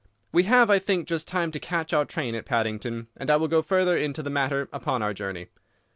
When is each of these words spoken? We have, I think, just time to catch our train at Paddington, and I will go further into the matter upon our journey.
We 0.31 0.45
have, 0.45 0.71
I 0.71 0.79
think, 0.79 1.07
just 1.07 1.27
time 1.27 1.51
to 1.51 1.59
catch 1.59 1.93
our 1.93 2.05
train 2.05 2.33
at 2.33 2.45
Paddington, 2.47 3.09
and 3.17 3.29
I 3.29 3.35
will 3.35 3.47
go 3.47 3.61
further 3.61 3.95
into 3.95 4.23
the 4.23 4.31
matter 4.31 4.67
upon 4.73 5.03
our 5.03 5.13
journey. 5.13 5.49